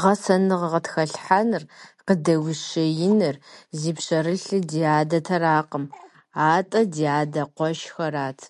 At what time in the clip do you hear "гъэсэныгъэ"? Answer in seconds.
0.00-0.68